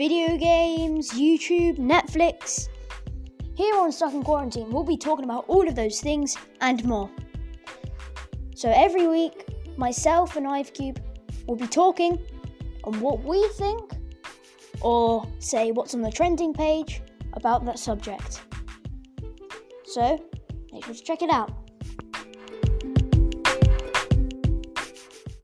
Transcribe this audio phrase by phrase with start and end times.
[0.00, 2.70] video games, YouTube, Netflix.
[3.54, 7.10] Here on Stuck in Quarantine, we'll be talking about all of those things and more.
[8.54, 9.44] So every week,
[9.76, 11.02] myself and IveCube
[11.46, 12.18] will be talking
[12.84, 13.92] on what we think,
[14.80, 17.02] or say what's on the trending page
[17.34, 18.40] about that subject.
[19.84, 20.18] So,
[20.72, 21.59] make sure to check it out.